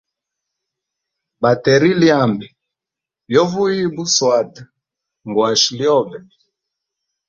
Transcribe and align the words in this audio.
Bateri 1.41 1.91
lyami 2.01 2.47
lyo 3.31 3.43
vuyia 3.51 3.87
buswata, 3.95 4.61
ngwashe 5.27 5.69
lyobe. 5.79 6.17